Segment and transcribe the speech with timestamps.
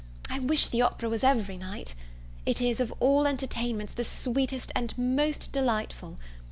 [0.31, 1.93] I wish the opera was every night.
[2.43, 6.17] It is, of all entertainments, the sweetest and most delightful.